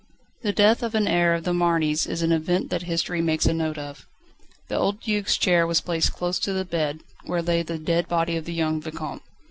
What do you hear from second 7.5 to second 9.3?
the dead body of the young Vicomte.